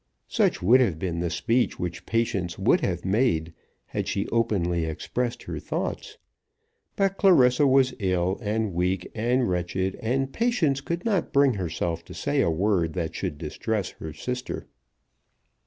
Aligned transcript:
Such 0.27 0.63
would 0.63 0.79
have 0.81 0.97
been 0.97 1.19
the 1.19 1.29
speech 1.29 1.77
which 1.77 2.07
Patience 2.07 2.57
would 2.57 2.81
have 2.81 3.05
made, 3.05 3.53
had 3.85 4.07
she 4.07 4.27
openly 4.29 4.83
expressed 4.85 5.43
her 5.43 5.59
thoughts. 5.59 6.17
But 6.95 7.17
Clarissa 7.17 7.67
was 7.67 7.93
ill, 7.99 8.39
and 8.41 8.73
weak, 8.73 9.11
and 9.13 9.47
wretched; 9.47 9.95
and 10.01 10.33
Patience 10.33 10.81
could 10.81 11.05
not 11.05 11.31
bring 11.31 11.53
herself 11.53 12.03
to 12.05 12.15
say 12.15 12.41
a 12.41 12.49
word 12.49 12.93
that 12.93 13.13
should 13.13 13.37
distress 13.37 13.89
her 13.99 14.11
sister. 14.11 14.65